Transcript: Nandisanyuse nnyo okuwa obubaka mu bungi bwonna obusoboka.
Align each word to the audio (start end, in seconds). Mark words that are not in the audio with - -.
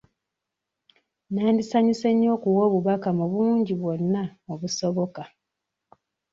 Nandisanyuse 1.31 2.07
nnyo 2.11 2.29
okuwa 2.35 2.61
obubaka 2.67 3.09
mu 3.17 3.25
bungi 3.31 3.73
bwonna 3.81 4.23
obusoboka. 4.53 5.23